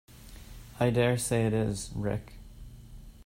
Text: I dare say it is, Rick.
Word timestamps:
I 0.79 0.89
dare 0.89 1.15
say 1.15 1.45
it 1.45 1.53
is, 1.53 1.91
Rick. 1.93 2.39